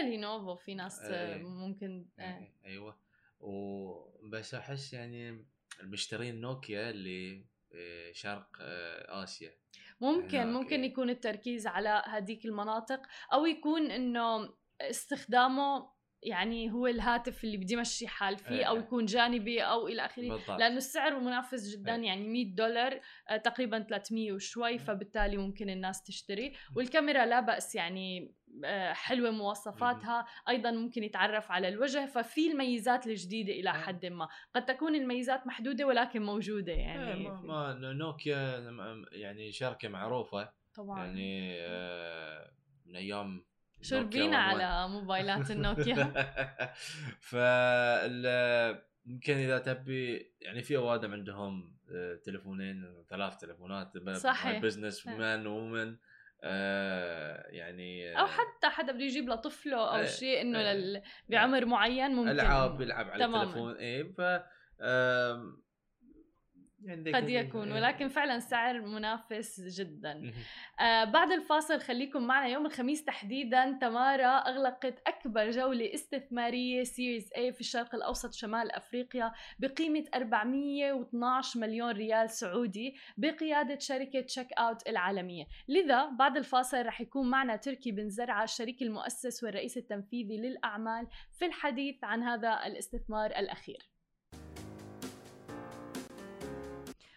آه، 0.00 0.02
حتى 0.02 0.10
لينوفو 0.10 0.56
في 0.56 0.74
ناس 0.74 1.00
إيه. 1.00 1.42
ممكن 1.42 2.06
آه. 2.18 2.38
إيه، 2.38 2.54
أيوه 2.64 2.96
وبس 3.40 4.54
أحس 4.54 4.92
يعني 4.92 5.46
المشترين 5.80 6.40
نوكيا 6.40 6.90
اللي 6.90 7.46
آه، 7.74 8.12
شرق 8.12 8.48
آه، 8.60 9.22
آسيا 9.22 9.54
ممكن 10.00 10.52
ممكن 10.52 10.80
إيه. 10.80 10.90
يكون 10.90 11.10
التركيز 11.10 11.66
على 11.66 12.02
هذيك 12.06 12.44
المناطق 12.44 13.02
أو 13.32 13.46
يكون 13.46 13.90
إنه 13.90 14.54
استخدامه 14.80 15.90
يعني 16.22 16.72
هو 16.72 16.86
الهاتف 16.86 17.44
اللي 17.44 17.56
بدي 17.56 17.74
يمشي 17.74 18.08
حال 18.08 18.38
فيه 18.38 18.58
إيه. 18.58 18.64
أو 18.64 18.76
يكون 18.76 19.04
جانبي 19.04 19.62
أو 19.62 19.88
إلى 19.88 20.06
آخره 20.06 20.56
لأنه 20.56 20.76
السعر 20.76 21.20
منافس 21.20 21.68
جدا 21.68 21.94
إيه. 21.94 22.06
يعني 22.06 22.28
100 22.28 22.54
دولار 22.54 23.00
آه، 23.28 23.36
تقريبا 23.36 23.86
300 23.90 24.32
وشوي 24.32 24.78
فبالتالي 24.78 25.36
ممكن 25.36 25.70
الناس 25.70 26.02
تشتري 26.02 26.52
والكاميرا 26.76 27.26
لا 27.26 27.40
بأس 27.40 27.74
يعني 27.74 28.20
آه، 28.20 28.32
حلوة 28.92 29.30
مواصفاتها 29.30 30.26
أيضا 30.48 30.70
ممكن 30.70 31.04
يتعرف 31.04 31.50
على 31.52 31.68
الوجه 31.68 32.06
ففي 32.06 32.50
الميزات 32.50 33.06
الجديدة 33.06 33.52
إلى 33.52 33.70
إيه. 33.70 33.78
حد 33.78 34.06
ما 34.06 34.28
قد 34.54 34.66
تكون 34.66 34.94
الميزات 34.94 35.46
محدودة 35.46 35.86
ولكن 35.86 36.22
موجودة 36.22 36.72
يعني 36.72 37.02
يعني 37.02 37.28
ما, 37.28 37.74
ما 37.74 37.92
نوكيا 37.92 38.58
يعني 39.12 39.52
شركة 39.52 39.88
معروفة 39.88 40.52
طبعا 40.74 41.06
يعني 41.06 41.56
آه، 41.60 42.50
من 42.86 42.96
أيام 42.96 43.44
شربينا. 43.82 44.36
على 44.36 44.88
موبايلات 44.88 45.50
النوكيا 45.50 46.12
فال 47.30 48.26
يمكن 49.06 49.34
إذا 49.34 49.58
تبي 49.58 50.32
يعني 50.40 50.62
في 50.62 50.76
أوادم 50.76 51.12
عندهم 51.12 51.76
آه، 51.90 52.14
تليفونين 52.14 53.04
ثلاث 53.08 53.36
تليفونات 53.36 53.98
صحيح. 54.16 54.62
business 54.62 55.08
إيه. 55.08 55.16
man 55.16 55.46
woman 55.46 55.96
يعني 57.50 58.18
أو 58.20 58.26
حتى 58.26 58.68
حدا 58.68 58.92
بده 58.92 59.04
يجيب 59.04 59.28
لطفله 59.28 59.76
أو 59.76 59.96
إيه. 59.96 60.06
شيء 60.06 60.40
إنه 60.40 60.58
إيه. 60.58 60.72
لل... 60.72 61.02
بعمر 61.28 61.66
معين 61.66 62.10
ممكن 62.10 62.30
العاب 62.30 62.80
يلعب 62.80 63.10
على. 63.10 63.24
التليفون 63.24 63.76
اي 63.76 64.04
ف 64.04 64.20
قد 67.14 67.28
يكون 67.28 67.72
ولكن 67.72 68.08
فعلا 68.08 68.38
سعر 68.38 68.80
منافس 68.80 69.60
جدا. 69.60 70.32
آه 70.80 71.04
بعد 71.04 71.32
الفاصل 71.32 71.80
خليكم 71.80 72.26
معنا. 72.26 72.46
يوم 72.46 72.66
الخميس 72.66 73.04
تحديدا 73.04 73.78
تمارا 73.80 74.38
أغلقت 74.38 75.02
أكبر 75.06 75.50
جولة 75.50 75.94
استثمارية 75.94 76.84
Series 76.84 77.30
A 77.36 77.52
في 77.52 77.60
الشرق 77.60 77.94
الأوسط 77.94 78.32
شمال 78.32 78.70
أفريقيا 78.72 79.32
بقيمة 79.58 80.04
412 80.14 81.60
مليون 81.60 81.90
ريال 81.90 82.30
سعودي 82.30 82.94
بقيادة 83.16 83.78
شركة 83.78 84.20
Checkout 84.20 84.88
العالمية. 84.88 85.44
لذا 85.68 86.08
بعد 86.08 86.36
الفاصل 86.36 86.86
رح 86.86 87.00
يكون 87.00 87.30
معنا 87.30 87.56
تركي 87.56 87.92
بن 87.92 88.08
زرعة 88.08 88.44
الشريك 88.44 88.82
المؤسس 88.82 89.44
والرئيس 89.44 89.76
التنفيذي 89.76 90.36
للأعمال 90.36 91.06
في 91.38 91.46
الحديث 91.46 92.04
عن 92.04 92.22
هذا 92.22 92.66
الاستثمار 92.66 93.30
الأخير. 93.30 93.99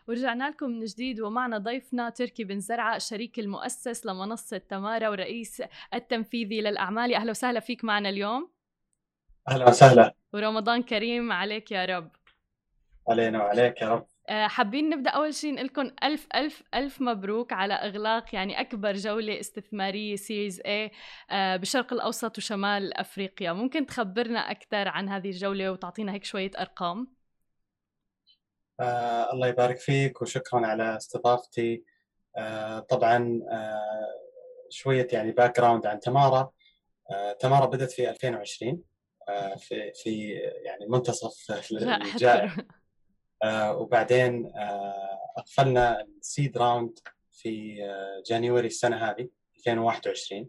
ورجعنا 0.07 0.49
لكم 0.49 0.69
من 0.69 0.85
جديد 0.85 1.21
ومعنا 1.21 1.57
ضيفنا 1.57 2.09
تركي 2.09 2.43
بن 2.43 2.59
زرعة 2.59 2.95
الشريك 2.95 3.39
المؤسس 3.39 4.05
لمنصة 4.05 4.57
تمارا 4.57 5.09
ورئيس 5.09 5.63
التنفيذي 5.93 6.61
للأعمال. 6.61 7.13
أهلا 7.13 7.31
وسهلا 7.31 7.59
فيك 7.59 7.83
معنا 7.83 8.09
اليوم. 8.09 8.51
أهلا 9.49 9.69
وسهلا. 9.69 10.15
ورمضان 10.33 10.83
كريم 10.83 11.31
عليك 11.31 11.71
يا 11.71 11.85
رب. 11.85 12.11
علينا 13.09 13.43
وعليك 13.43 13.81
يا 13.81 13.89
رب. 13.89 14.07
آه، 14.29 14.47
حابين 14.47 14.89
نبدأ 14.89 15.09
أول 15.09 15.33
شيء 15.33 15.53
نقول 15.53 15.65
لكم 15.65 15.91
ألف 16.03 16.27
ألف 16.35 16.63
ألف 16.73 17.01
مبروك 17.01 17.53
على 17.53 17.73
إغلاق 17.73 18.35
يعني 18.35 18.61
أكبر 18.61 18.93
جولة 18.93 19.39
استثمارية 19.39 20.15
سيريز 20.15 20.61
اي 20.65 20.91
بالشرق 21.31 21.93
الأوسط 21.93 22.37
وشمال 22.37 22.93
أفريقيا. 22.93 23.53
ممكن 23.53 23.85
تخبرنا 23.85 24.39
أكثر 24.39 24.87
عن 24.87 25.09
هذه 25.09 25.29
الجولة 25.29 25.71
وتعطينا 25.71 26.13
هيك 26.13 26.23
شوية 26.23 26.51
أرقام؟ 26.59 27.07
آه 28.79 29.33
الله 29.33 29.47
يبارك 29.47 29.77
فيك 29.77 30.21
وشكرا 30.21 30.65
على 30.67 30.97
استضافتي. 30.97 31.83
آه 32.37 32.79
طبعا 32.79 33.41
آه 33.51 34.19
شوية 34.69 35.07
يعني 35.11 35.31
background 35.31 35.85
عن 35.85 35.99
تمارا 35.99 36.51
آه 37.11 37.33
تمارا 37.33 37.65
بدأت 37.65 37.91
في 37.91 38.09
2020 38.09 38.83
آه 39.29 39.55
في 39.55 39.93
في 39.93 40.29
يعني 40.65 40.85
منتصف 40.87 41.51
الجائحة. 41.51 42.65
آه 43.43 43.77
وبعدين 43.77 44.45
آه 44.55 45.19
أقفلنا 45.37 46.01
ال 46.01 46.12
seed 46.12 46.57
round 46.57 46.99
في 47.31 47.83
آه 47.85 48.23
January 48.25 48.67
السنة 48.67 48.95
هذه 49.09 49.29
2021 49.57 50.47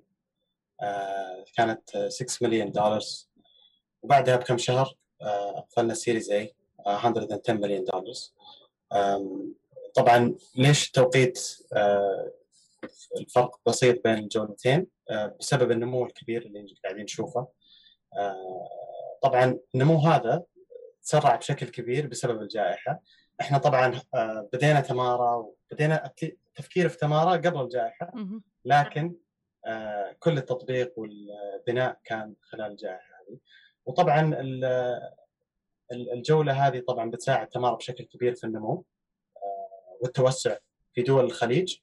آه 0.83 1.45
كانت 1.57 1.99
6 2.09 2.47
مليون 2.47 2.73
دولار 2.73 3.01
وبعدها 4.03 4.37
بكم 4.37 4.59
شهر 4.59 4.95
آه 5.23 5.59
أقفلنا 5.59 5.93
ال 5.93 5.98
Series 5.98 6.31
A 6.31 6.55
110 6.87 7.53
مليون 7.53 7.85
دولار 7.85 8.05
طبعا 9.95 10.35
ليش 10.57 10.87
التوقيت 10.87 11.39
uh, 11.39 12.31
الفرق 13.21 13.61
بسيط 13.67 14.05
بين 14.05 14.19
الجولتين 14.19 14.87
uh, 15.13 15.15
بسبب 15.41 15.71
النمو 15.71 16.07
الكبير 16.07 16.43
اللي 16.43 16.75
قاعدين 16.85 17.05
نشوفه. 17.05 17.49
uh, 18.15 19.21
طبعا 19.23 19.59
النمو 19.75 19.99
هذا 19.99 20.43
تسرع 21.03 21.37
بشكل 21.37 21.67
كبير 21.69 22.07
بسبب 22.07 22.43
الجائحة. 22.43 23.01
إحنا 23.41 23.59
طبعا 23.59 24.01
بدينا 24.53 24.81
تمارا 24.81 25.35
وبدينا 25.71 26.13
التفكير 26.23 26.89
في 26.89 26.99
تمارا 26.99 27.33
قبل 27.33 27.61
الجائحة. 27.61 28.13
لكن 28.65 29.15
كل 30.19 30.39
التطبيق 30.39 30.93
والبناء 30.97 31.99
كان 32.05 32.35
خلال 32.43 32.71
الجائحة 32.71 33.15
هذه. 33.15 33.39
وطبعا 33.87 34.37
الجولة 35.93 36.67
هذه 36.67 36.81
طبعا 36.89 37.11
بتساعد 37.11 37.49
تمارا 37.49 37.77
بشكل 37.77 38.05
كبير 38.05 38.35
في 38.35 38.45
النمو 38.45 38.85
آه، 39.37 39.99
والتوسع 40.01 40.57
في 40.95 41.03
دول 41.03 41.25
الخليج 41.25 41.77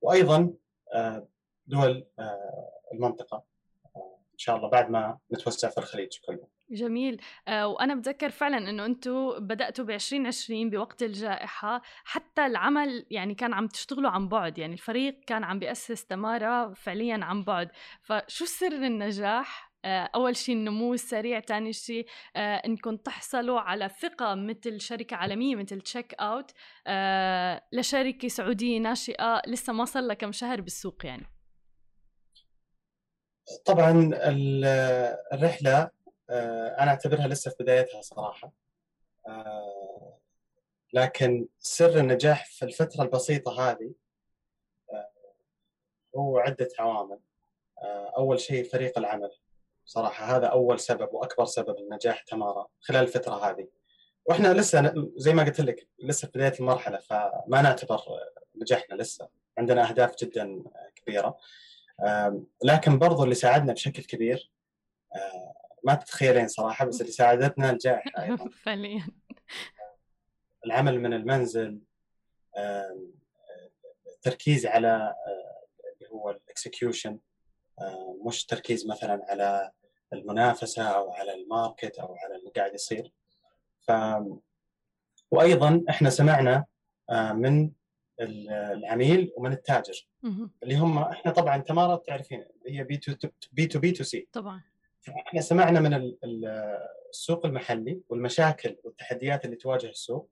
وأيضا 0.00 0.52
آه، 0.94 1.28
دول 1.66 2.06
آه، 2.18 2.70
المنطقة 2.92 3.44
إن 3.96 4.38
شاء 4.38 4.56
الله 4.56 4.68
بعد 4.68 4.90
ما 4.90 5.18
نتوسع 5.32 5.68
في 5.68 5.78
الخليج 5.78 6.18
كله. 6.26 6.56
جميل. 6.70 7.20
وأنا 7.48 7.94
بتذكر 7.94 8.30
فعلا 8.30 8.70
إنه 8.70 8.84
أنتم 8.84 9.38
بدأتوا 9.38 9.84
ب 9.84 9.90
2020 9.90 10.70
بوقت 10.70 11.02
الجائحة 11.02 11.82
حتى 12.04 12.46
العمل 12.46 13.06
يعني 13.10 13.34
كان 13.34 13.52
عم 13.52 13.66
تشتغلوا 13.68 14.10
عن 14.10 14.28
بعد 14.28 14.58
يعني 14.58 14.72
الفريق 14.72 15.20
كان 15.26 15.44
عم 15.44 15.58
بيأسس 15.58 16.06
تمارا 16.06 16.74
فعليا 16.74 17.24
عن 17.24 17.42
بعد. 17.44 17.70
فشو 18.02 18.44
سر 18.44 18.72
النجاح؟ 18.72 19.65
أول 19.86 20.36
شيء 20.36 20.54
النمو 20.54 20.94
السريع 20.94 21.40
ثاني 21.40 21.72
شيء 21.72 22.06
آه، 22.36 22.56
انكم 22.56 22.96
تحصلوا 22.96 23.60
على 23.60 23.88
ثقة 23.88 24.34
مثل 24.34 24.80
شركة 24.80 25.16
عالمية 25.16 25.56
مثل 25.56 25.80
Checkout 25.80 26.50
آه، 26.86 27.62
لشركه 27.72 28.28
سعودية 28.28 28.78
ناشئة 28.78 29.42
لسه 29.46 29.72
ما 29.72 29.84
صار 29.84 30.02
لها 30.02 30.14
كم 30.14 30.32
شهر 30.32 30.60
بالسوق 30.60 31.06
يعني. 31.06 31.26
طبعا 33.64 34.10
الرحلة 35.32 35.90
أنا 36.80 36.90
أعتبرها 36.90 37.28
لسه 37.28 37.50
في 37.50 37.56
بدايتها 37.60 38.00
صراحة. 38.00 38.52
لكن 40.92 41.48
سر 41.58 41.98
النجاح 41.98 42.46
في 42.46 42.64
الفترة 42.64 43.02
البسيطة 43.02 43.70
هذه 43.70 43.94
هو 46.16 46.38
عدة 46.38 46.68
عوامل. 46.78 47.18
أول 48.16 48.40
شيء 48.40 48.64
فريق 48.64 48.98
العمل. 48.98 49.30
صراحة 49.86 50.36
هذا 50.36 50.46
أول 50.46 50.80
سبب 50.80 51.08
وأكبر 51.14 51.44
سبب 51.44 51.78
النجاح 51.78 52.22
تمارا 52.22 52.66
خلال 52.80 53.02
الفترة 53.02 53.50
هذه. 53.50 53.68
وإحنا 54.26 54.54
لسه 54.54 54.92
زي 55.16 55.34
ما 55.34 55.42
قلت 55.42 55.60
لك 55.60 55.88
لسه 55.98 56.26
في 56.26 56.32
بداية 56.38 56.52
المرحلة 56.60 56.98
فما 56.98 57.62
نعتبر 57.62 58.00
نجحنا 58.62 58.94
لسه. 58.94 59.28
عندنا 59.58 59.88
أهداف 59.88 60.14
جدا 60.22 60.62
كبيرة. 60.94 61.38
لكن 62.64 62.98
برضو 62.98 63.24
اللي 63.24 63.34
ساعدنا 63.34 63.72
بشكل 63.72 64.02
كبير 64.02 64.50
ما 65.84 65.94
تتخيلين 65.94 66.48
صراحة 66.48 66.84
بس 66.84 67.00
اللي 67.00 67.12
ساعدتنا 67.12 67.70
الجائحه 67.70 68.10
أيضا. 68.24 68.48
فعليا. 68.64 69.06
العمل 70.66 71.00
من 71.00 71.12
المنزل 71.12 71.80
التركيز 74.06 74.66
على 74.66 75.14
اللي 75.98 76.10
هو 76.10 76.30
ال 76.30 76.39
execution 76.39 77.18
مش 78.26 78.44
تركيز 78.46 78.86
مثلا 78.86 79.26
على 79.28 79.70
المنافسة 80.12 80.82
أو 80.82 81.12
على 81.12 81.34
ال 81.34 81.43
market 81.43 81.98
أو 81.98 82.16
على 82.16 82.36
اللي 82.36 82.50
قاعد 82.50 82.74
يصير؟ 82.74 83.12
ف 83.80 83.92
وأيضا 85.30 85.84
إحنا 85.90 86.10
سمعنا 86.10 86.64
آه، 87.10 87.32
من 87.32 87.70
العميل 88.20 89.32
ومن 89.36 89.52
التاجر 89.52 90.08
اللي 90.62 90.76
هم 90.76 90.98
إحنا 90.98 91.32
طبعا 91.32 91.58
تمارا 91.58 91.96
تعرفين 91.96 92.44
هي 92.66 92.84
B 92.84 92.96
to 92.96 93.28
B 93.52 93.66
to 93.66 93.78
B 93.78 93.92
to 93.92 94.04
C. 94.04 94.28
طبعا. 94.32 94.62
إحنا 95.26 95.40
سمعنا 95.40 95.80
من 95.80 96.12
السوق 97.10 97.46
المحلي 97.46 98.00
والمشاكل 98.08 98.76
والتحديات 98.84 99.44
اللي 99.44 99.56
تواجه 99.56 99.86
السوق 99.86 100.30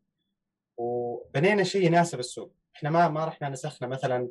وبنينا 0.77 1.65
شيء 1.65 1.87
يناسب 1.87 2.19
السوق. 2.19 2.53
إحنا 2.77 2.91
ما 2.91 3.09
ما 3.09 3.25
رحنا 3.25 3.49
نسخنا 3.49 3.89
مثلا 3.89 4.29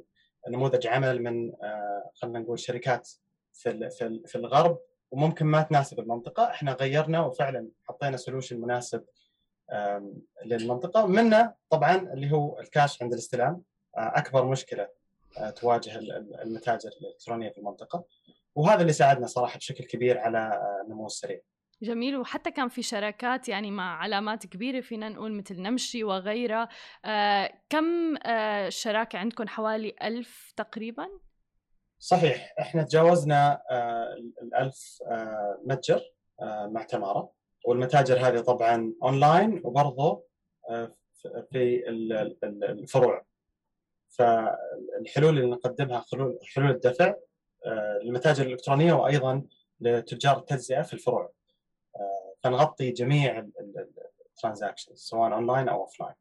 نموذج 0.49 0.87
عمل 0.87 1.23
من 1.23 1.53
آه، 1.63 2.11
خلينا 2.15 2.39
نقول 2.39 2.59
شركات 2.59 3.09
في 3.53 3.89
في 4.25 4.35
الغرب 4.35 4.79
وممكن 5.11 5.45
ما 5.45 5.61
تناسب 5.61 5.99
المنطقة. 5.99 6.49
إحنا 6.49 6.73
غيرنا 6.73 7.25
وفعلا 7.25 7.69
حطينا 7.83 8.17
solution 8.17 8.61
مناسب 8.61 9.05
للمنطقة. 10.45 11.07
منها 11.07 11.55
طبعا 11.69 11.95
اللي 11.95 12.31
هو 12.31 12.59
الكاش 12.59 13.01
عند 13.01 13.13
الاستلام. 13.13 13.63
آه، 13.97 14.13
أكبر 14.15 14.45
مشكلة 14.45 14.87
آه، 15.37 15.49
تواجه 15.49 15.99
المتاجر 16.41 16.89
الإلكترونية 17.01 17.49
في 17.49 17.57
المنطقة. 17.57 18.05
وهذا 18.55 18.81
اللي 18.81 18.93
ساعدنا 18.93 19.27
صراحة 19.27 19.57
بشكل 19.57 19.83
كبير 19.83 20.17
على 20.19 20.61
النمو 20.83 21.05
السريع. 21.05 21.39
جميل. 21.83 22.17
وحتى 22.17 22.51
كان 22.51 22.69
في 22.69 22.81
شراكات 22.81 23.49
يعني 23.49 23.71
مع 23.71 23.97
علامات 23.97 24.45
كبيرة 24.47 24.81
فينا 24.81 25.09
نقول 25.09 25.33
مثل 25.33 25.61
نمشي 25.61 26.03
وغيرها. 26.03 26.69
آه 27.05 27.51
كم 27.69 28.17
آه 28.17 28.69
شراكة 28.69 29.19
عندكم؟ 29.19 29.47
حوالي 29.47 29.95
ألف 30.03 30.53
تقريبا؟ 30.57 31.07
صحيح. 31.99 32.53
إحنا 32.59 32.83
تجاوزنا 32.83 33.61
آه 33.71 34.15
الألف 34.41 34.99
آه 35.11 35.61
متجر 35.65 36.01
آه 36.41 36.67
مع 36.67 36.83
تمارا 36.83 37.29
والمتاجر 37.65 38.27
هذه 38.27 38.39
طبعا 38.39 38.93
أونلاين 39.03 39.61
وبرضه 39.63 40.23
آه 40.69 40.95
في 41.51 41.83
الفروع. 42.69 43.25
فالحلول 44.09 45.37
اللي 45.37 45.51
نقدمها 45.51 46.05
حلول 46.55 46.69
الدفع 46.71 47.13
آه 47.65 47.99
للمتاجر 48.03 48.45
الإلكترونية 48.45 48.93
وأيضا 48.93 49.43
لتجار 49.79 50.37
التجزئة 50.37 50.81
في 50.81 50.93
الفروع. 50.93 51.33
فنغطي 52.43 52.91
جميع 52.91 53.45
ال 54.29 54.34
transactions 54.34 54.97
سواء 54.97 55.33
اونلاين 55.33 55.69
أو 55.69 55.81
offline 55.81 56.15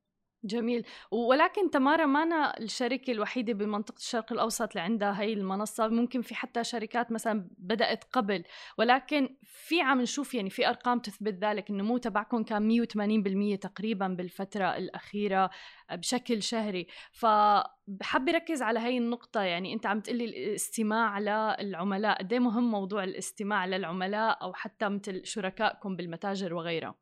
جميل. 0.45 0.87
ولكن 1.11 1.71
تمارا 1.71 2.07
مانها 2.07 2.59
الشركة 2.59 3.11
الوحيدة 3.11 3.53
بمنطقة 3.53 3.97
الشرق 3.99 4.33
الأوسط 4.33 4.69
اللي 4.69 4.81
عندها 4.81 5.21
هي 5.21 5.33
المنصة 5.33 5.89
ممكن 5.89 6.23
في 6.23 6.35
حتى 6.35 6.65
شركات 6.65 7.13
مثلا 7.13 7.49
بدأت 7.59 8.05
قبل. 8.05 8.45
ولكن 8.79 9.37
في 9.43 9.81
عم 9.81 10.01
نشوف 10.01 10.35
يعني 10.35 10.51
في 10.51 10.69
أرقام 10.69 10.99
تثبت 10.99 11.35
ذلك 11.45 11.71
النمو 11.71 11.99
تبعكم 11.99 12.43
كان 12.43 12.69
180% 12.69 13.57
تقريبا 13.57 14.09
بالفترة 14.09 14.77
الأخيرة 14.77 15.51
بشكل 15.93 16.43
شهري. 16.43 16.87
فحب 17.13 18.29
ركز 18.29 18.63
على 18.63 18.81
هاي 18.81 18.99
النقطة. 18.99 19.43
يعني 19.43 19.73
أنت 19.75 19.87
عم 19.87 20.01
تقلي 20.01 20.25
الاستماع 20.25 21.19
للعملاء. 21.19 22.19
قد 22.19 22.33
إيه 22.33 22.41
مهم 22.41 22.71
موضوع 22.71 23.05
الاستماع 23.05 23.67
للعملاء 23.67 24.43
أو 24.43 24.53
حتى 24.55 24.89
مثل 24.89 25.27
شركائكم 25.27 25.97
بالمتاجر 25.97 26.55
وغيرها؟ 26.55 26.95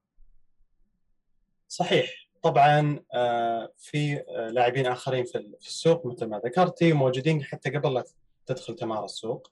صحيح. 1.68 2.29
طبعا 2.42 3.04
آه، 3.14 3.73
في 3.76 4.25
آه، 4.28 4.49
لاعبين 4.50 4.87
آخرين 4.87 5.25
في 5.25 5.56
السوق 5.61 6.06
مثل 6.06 6.26
ما 6.26 6.38
ذكرتي 6.38 6.92
موجودين 6.92 7.44
حتى 7.44 7.70
قبل 7.70 7.94
لا 7.94 8.04
تدخل 8.47 8.75
تمارا 8.75 9.04
السوق. 9.04 9.50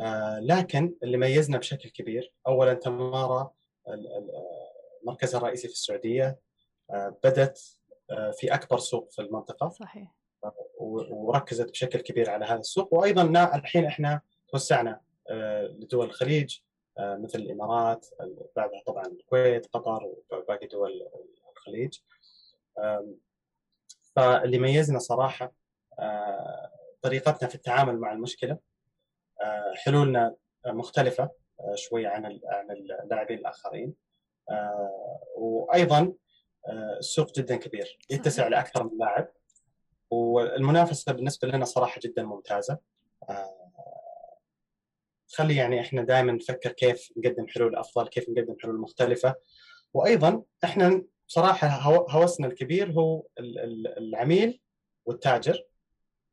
آه، 0.00 0.38
لكن 0.38 0.94
اللي 1.02 1.16
ميزنا 1.16 1.58
بشكل 1.58 1.88
كبير 1.88 2.32
اولا 2.46 2.74
تمارا 2.74 3.52
مركزها 5.04 5.38
الرئيسي 5.38 5.68
في 5.68 5.74
السعودية 5.74 6.38
بدات 7.24 7.60
في 8.08 8.54
أكبر 8.54 8.78
سوق 8.78 9.10
في 9.10 9.22
المنطقة. 9.22 9.68
صحيح. 9.68 10.14
وركزت 10.78 11.70
بشكل 11.70 12.00
كبير 12.00 12.30
على 12.30 12.44
هذا 12.44 12.58
السوق. 12.58 12.94
وأيضا 12.94 13.22
الحين 13.54 13.84
إحنا 13.84 14.20
توسعنا 14.48 15.00
لدول 15.70 16.06
الخليج 16.06 16.58
مثل 16.98 17.38
الإمارات 17.38 18.06
بعدها 18.56 18.82
طبعا 18.86 19.06
الكويت 19.06 19.66
قطر 19.66 20.14
وباقي 20.30 20.66
دول 20.66 21.08
الخليج. 21.56 21.98
فاللي 24.16 24.58
ميزنا 24.58 24.98
صراحة 24.98 25.52
طريقتنا 27.02 27.48
في 27.48 27.54
التعامل 27.54 27.98
مع 27.98 28.12
المشكلة 28.12 28.58
حلولنا 29.74 30.34
مختلفة 30.66 31.30
شوي 31.74 32.06
عن 32.06 32.24
عن 32.44 32.70
اللاعبين 33.04 33.38
الآخرين 33.38 33.94
وأيضا 35.36 36.12
السوق 36.98 37.32
جدا 37.32 37.56
كبير 37.56 37.98
يتسع 38.10 38.48
لأكثر 38.48 38.84
من 38.84 38.98
لاعب 38.98 39.28
والمنافسة 40.10 41.12
بالنسبة 41.12 41.48
لنا 41.48 41.64
صراحة 41.64 42.00
جدا 42.04 42.22
ممتازة 42.22 42.78
تخلي 45.28 45.56
يعني 45.56 45.80
إحنا 45.80 46.02
دائما 46.02 46.32
نفكر 46.32 46.72
كيف 46.72 47.12
نقدم 47.16 47.46
حلول 47.48 47.76
أفضل 47.76 48.08
كيف 48.08 48.28
نقدم 48.28 48.56
حلول 48.62 48.80
مختلفة 48.80 49.34
وأيضا 49.94 50.42
إحنا 50.64 51.02
بصراحة 51.28 51.68
هوسنا 52.10 52.46
الكبير 52.46 52.92
هو 52.92 53.26
العميل 53.98 54.60
والتاجر 55.06 55.64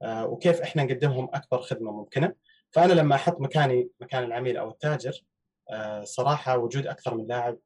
آه، 0.01 0.25
وكيف 0.25 0.61
إحنا 0.61 0.83
نقدمهم 0.83 1.29
أكبر 1.33 1.61
خدمة 1.61 1.91
ممكنة. 1.91 2.33
فأنا 2.71 2.93
لما 2.93 3.15
أحط 3.15 3.41
مكاني 3.41 3.89
مكان 3.99 4.23
العميل 4.23 4.57
أو 4.57 4.69
التاجر 4.69 5.23
آه، 5.69 6.03
صراحة 6.03 6.57
وجود 6.57 6.87
أكثر 6.87 7.15
من 7.15 7.27
لاعب 7.27 7.57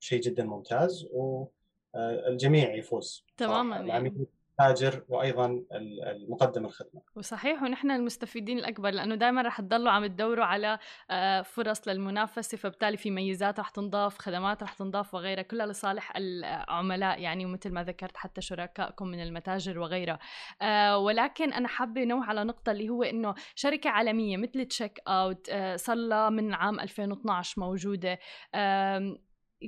شيء 0.00 0.20
جدا 0.20 0.44
ممتاز 0.44 1.08
والجميع 1.12 2.74
يفوز. 2.74 3.24
تماما. 3.36 3.80
العميل 3.80 4.26
التاجر 4.60 5.04
وأيضا 5.08 5.64
المقدم 5.72 6.64
الخدمة. 6.64 7.02
وصحيح 7.14 7.62
ونحن 7.62 7.90
المستفيدين 7.90 8.58
الأكبر 8.58 8.90
لأنه 8.90 9.14
دائما 9.14 9.42
رح 9.42 9.60
تضلوا 9.60 9.92
عم 9.92 10.06
تدوروا 10.06 10.44
على 10.44 10.78
آه، 11.10 11.42
فرص 11.42 11.88
للمنافسة 11.88 12.58
فبالتالي 12.58 12.96
في 12.96 13.10
ميزات 13.10 13.60
رح 13.60 13.68
تنضاف، 13.68 14.18
خدمات 14.18 14.62
رح 14.62 14.72
تنضاف 14.72 15.14
وغيرها 15.14 15.42
كلها 15.42 15.66
لصالح 15.66 16.12
العملاء 16.16 17.20
يعني 17.20 17.46
ومثل 17.46 17.72
ما 17.72 17.84
ذكرت 17.84 18.16
حتى 18.16 18.40
شركائكم 18.40 19.06
من 19.06 19.22
المتاجر 19.22 19.78
وغيرها. 19.78 20.18
آه، 20.62 20.98
ولكن 20.98 21.52
أنا 21.52 21.68
حابة 21.68 22.04
نوع 22.04 22.26
على 22.26 22.44
نقطة 22.44 22.72
اللي 22.72 22.88
هو 22.88 23.02
إنه 23.02 23.34
شركة 23.54 23.90
عالمية 23.90 24.36
مثل 24.36 24.64
تشيك 24.64 25.00
أوت 25.08 25.48
آه، 25.50 25.76
صار 25.76 25.96
لها 25.96 26.30
من 26.30 26.54
عام 26.54 26.80
2012 26.80 27.60
موجودة 27.60 28.18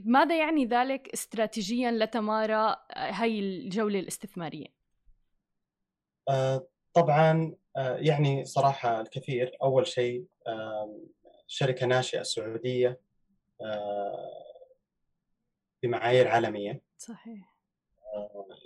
ماذا 0.05 0.39
يعني 0.39 0.67
ذلك 0.67 1.09
استراتيجيا 1.15 1.91
لتمارا 1.91 2.77
هاي 2.97 3.41
الجولة 3.41 4.01
الاستثمارية؟ 4.01 4.78
آه، 6.29 6.67
طبعا 6.95 7.55
آه، 7.77 7.97
يعني 7.97 8.45
صراحة 8.45 9.01
الكثير 9.01 9.57
أول 9.63 9.87
شيء 9.87 10.25
شركة 11.47 11.87
ناشئة 11.87 12.23
سعودية 12.23 13.01
آه، 13.61 14.45
بمعايير 15.83 16.29
عالمية. 16.29 16.83
صحيح. 16.99 17.59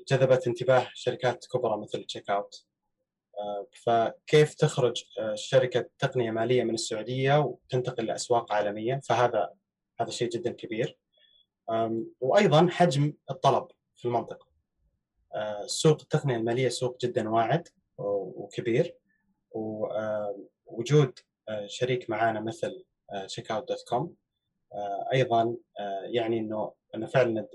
جذبت 0.08 0.46
انتباه 0.46 0.88
شركات 0.94 1.46
كبرى 1.46 1.76
مثل 1.76 2.04
Checkout 2.04 2.66
فكيف 3.84 4.54
تخرج 4.54 5.04
شركة 5.34 5.90
تقنية 5.98 6.30
مالية 6.30 6.64
من 6.64 6.74
السعودية 6.74 7.38
وتنتقل 7.38 8.06
لأسواق 8.06 8.52
عالمية؟ 8.52 9.00
فهذا 9.04 9.54
هذا 10.00 10.10
شيء 10.10 10.28
جدا 10.28 10.52
كبير. 10.52 10.98
وأيضا 12.20 12.68
حجم 12.70 13.14
الطلب 13.30 13.68
في 13.96 14.04
المنطقة. 14.04 14.51
سوق 15.66 16.00
التقنيه 16.00 16.36
الماليه 16.36 16.68
سوق 16.68 17.00
جدا 17.00 17.30
واعد 17.30 17.68
وكبير. 17.98 18.96
ووجود 19.54 21.18
آه، 21.48 21.66
شريك 21.66 22.10
معانا 22.10 22.40
مثل 22.40 22.84
Checkout.com 23.26 24.14
أيضا 25.12 25.56
آه، 25.80 26.02
يعني 26.04 26.38
إنه 26.38 26.72
إنه 26.94 27.06
فعلا 27.06 27.48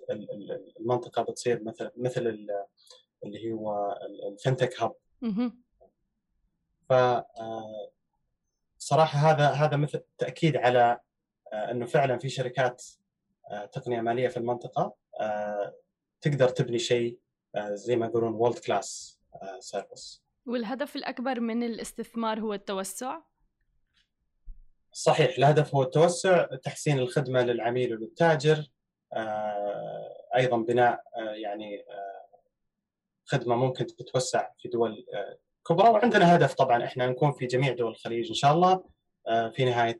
المنطقة 0.79 1.21
بتصير 1.21 1.63
مثل 1.63 1.91
مثل 1.97 2.47
اللي 3.23 3.51
هو 3.51 3.97
ال 4.31 4.37
fintech 4.37 4.81
hub 4.81 4.93
ف 6.89 6.93
آه، 6.93 7.91
صراحة 8.77 9.19
هذا 9.19 9.49
هذا 9.49 9.77
مثل 9.77 10.03
تأكيد 10.17 10.57
على 10.57 10.99
إنه 11.53 11.85
فعلا 11.85 12.17
في 12.17 12.29
شركات 12.29 12.85
تقنية 13.71 14.01
مالية 14.01 14.27
في 14.27 14.37
المنطقة 14.37 14.95
تقدر 16.21 16.49
تبني 16.49 16.79
شيء 16.79 17.17
آه، 17.17 17.26
زي 17.73 17.95
ما 17.95 18.05
يقولون 18.05 18.33
world 18.33 18.57
class 18.57 19.19
service 19.59 20.27
والهدف 20.45 20.95
الأكبر 20.95 21.39
من 21.39 21.63
الاستثمار 21.63 22.39
هو 22.39 22.53
التوسع؟ 22.53 23.19
صحيح 24.91 25.37
الهدف 25.37 25.75
هو 25.75 25.83
التوسع 25.83 26.45
تحسين 26.45 26.99
الخدمة 26.99 27.41
للعميل 27.41 27.93
وللتاجر 27.93 28.67
آه، 29.13 30.13
أيضا 30.35 30.57
بناء 30.57 31.01
آه، 31.17 31.31
يعني 31.31 31.85
خدمة 33.25 33.55
ممكن 33.55 33.87
تتوسع 33.87 34.49
في 34.57 34.67
دول 34.67 35.05
كبرى. 35.67 35.89
وعندنا 35.89 36.35
هدف 36.35 36.53
طبعا 36.53 36.83
إحنا 36.83 37.07
نكون 37.07 37.31
في 37.31 37.45
جميع 37.45 37.73
دول 37.73 37.91
الخليج 37.91 38.27
إن 38.27 38.33
شاء 38.33 38.53
الله 38.53 38.83
في 39.51 39.65
نهاية 39.65 39.99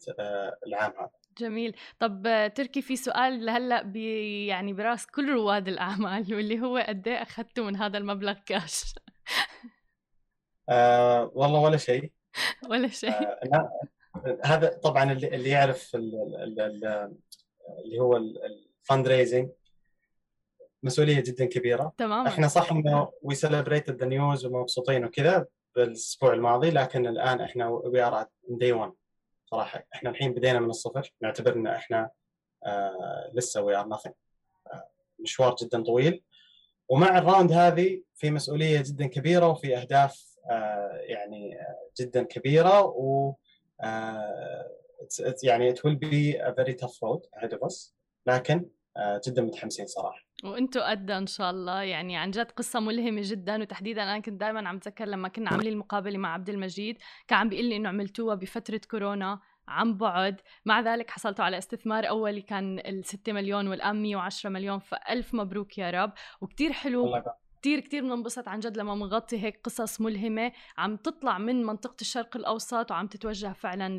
العام 0.67 0.93
هذا. 0.99 1.16
جميل. 1.39 1.75
طب 1.99 2.51
تركي 2.55 2.81
في 2.81 2.95
سؤال 2.95 3.45
لهلأ 3.45 3.81
بي 3.81 4.47
يعني 4.47 4.73
براس 4.73 5.05
كل 5.05 5.33
رواد 5.33 5.67
الأعمال 5.67 6.35
واللي 6.35 6.61
هو 6.61 6.77
قد 6.77 7.07
إيه 7.07 7.21
أخذتوا 7.21 7.65
من 7.65 7.75
هذا 7.75 7.97
المبلغ 7.97 8.33
كاش 8.45 8.95
آه 10.69 11.31
والله 11.35 11.59
ولا 11.59 11.77
شيء. 11.77 12.11
ولا 12.69 12.87
شيء. 12.87 13.11
آه 13.11 13.69
هذا 14.45 14.67
طبعا 14.67 15.11
اللي, 15.11 15.35
اللي 15.35 15.49
يعرف 15.49 15.95
اللي 15.95 17.99
هو 17.99 18.17
ال 18.17 19.07
fundraising 19.07 19.49
مسؤولية 20.83 21.19
جدا 21.19 21.45
كبيرة. 21.45 21.93
تمام 21.97 22.27
إحنا 22.27 22.47
صح 22.47 22.71
إنه 22.71 23.11
we 23.21 23.35
celebrated 23.35 23.99
the 23.99 24.05
news 24.05 24.45
ومبسوطين 24.45 25.05
وكذا 25.05 25.45
بالأسبوع 25.75 26.33
الماضي 26.33 26.69
لكن 26.69 27.07
الآن 27.07 27.41
إحنا 27.41 27.67
we 27.67 28.03
are 28.03 28.25
day 28.49 28.71
1 28.71 28.91
صراحة. 29.51 29.83
إحنا 29.95 30.09
الحين 30.09 30.33
بدينا 30.33 30.59
من 30.59 30.69
الصفر. 30.69 31.13
نعتبر 31.21 31.53
إن 31.53 31.67
إحنا 31.67 32.09
آه 32.65 33.31
لسه 33.33 33.61
we 33.61 33.75
are 33.75 33.87
آه 34.73 34.89
مشوار 35.19 35.55
جدا 35.61 35.83
طويل. 35.83 36.23
ومع 36.89 37.17
الراوند 37.17 37.51
هذه 37.51 38.01
في 38.15 38.31
مسؤولية 38.31 38.83
جدا 38.85 39.07
كبيرة 39.07 39.47
وفي 39.47 39.77
أهداف 39.77 40.37
آه 40.51 40.97
يعني 41.01 41.57
جدا 41.99 42.23
كبيرة 42.23 42.81
و 42.83 43.33
آه 43.81 44.67
يعني 45.43 45.75
it 45.75 45.77
will 45.77 45.95
be 45.95 46.35
a 46.39 46.51
very 46.51 46.73
tough 46.73 46.97
road 47.03 47.39
ahead 47.39 47.53
of 47.53 47.91
لكن 48.25 48.69
آه 48.97 49.21
جدا 49.27 49.41
متحمسين 49.41 49.87
صراحة. 49.87 50.26
وأنتم 50.43 50.81
قد 50.81 51.11
ان 51.11 51.27
شاء 51.27 51.51
الله. 51.51 51.81
يعني 51.81 52.17
عن 52.17 52.31
جد 52.31 52.51
قصة 52.51 52.79
ملهمة 52.79 53.21
جدا 53.23 53.61
وتحديدا 53.61 54.03
أنا 54.03 54.19
كنت 54.19 54.39
دائما 54.39 54.69
عم 54.69 54.75
اتذكر 54.75 55.05
لما 55.05 55.27
كنا 55.27 55.49
عاملين 55.49 55.73
المقابلة 55.73 56.17
مع 56.17 56.33
عبد 56.33 56.49
المجيد 56.49 56.97
كان 57.27 57.39
عم 57.39 57.49
بيقول 57.49 57.65
لي 57.65 57.75
إنه 57.75 57.89
عملتوها 57.89 58.35
بفترة 58.35 58.81
كورونا 58.91 59.39
عن 59.67 59.97
بعد. 59.97 60.41
مع 60.65 60.79
ذلك 60.81 61.09
حصلتوا 61.09 61.45
على 61.45 61.57
استثمار 61.57 62.09
أولي 62.09 62.41
كان 62.41 62.79
ال 62.79 63.05
6 63.05 63.33
مليون 63.33 63.67
والآن 63.67 64.01
110 64.01 64.49
مليون 64.49 64.79
فألف 64.79 65.33
مبروك 65.33 65.77
يا 65.77 65.91
رب. 65.91 66.13
وكتير 66.41 66.73
حلو. 66.73 67.21
كتير 67.61 67.79
كتير 67.79 68.03
بننبسط 68.03 68.47
عن 68.47 68.59
جد 68.59 68.77
لما 68.77 68.95
بنغطي 68.95 69.43
هيك 69.43 69.59
قصص 69.63 70.01
ملهمة. 70.01 70.51
عم 70.77 70.95
تطلع 70.95 71.37
من 71.37 71.63
منطقة 71.63 71.95
الشرق 72.01 72.37
الأوسط 72.37 72.91
وعم 72.91 73.07
تتوجه 73.07 73.53
فعلا 73.53 73.89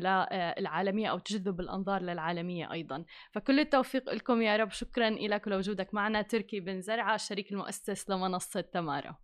للعالمية 0.59 1.07
أو 1.07 1.19
تجذب 1.19 1.59
الأنظار 1.59 2.01
للعالمية 2.01 2.71
أيضا. 2.71 3.05
فكل 3.31 3.59
التوفيق 3.59 4.13
لكم 4.13 4.41
يا 4.41 4.57
رب. 4.57 4.71
شكرا 4.71 5.09
لك 5.09 5.47
ولوجودك 5.47 5.93
معنا. 5.93 6.21
تركي 6.21 6.59
بن 6.59 6.81
زرعة 6.81 7.15
الشريك 7.15 7.51
المؤسس 7.51 8.09
لمنصة 8.09 8.61
تمارا. 8.61 9.15